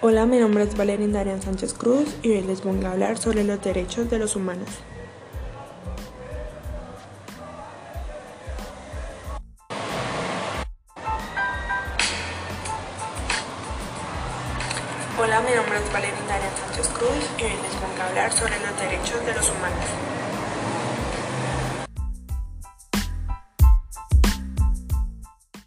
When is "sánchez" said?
1.42-1.74, 16.56-16.88